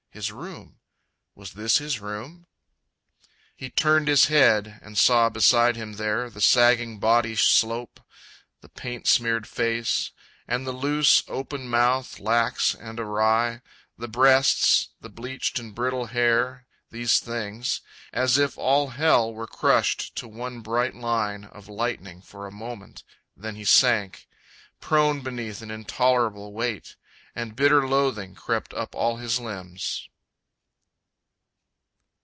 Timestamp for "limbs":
29.39-30.09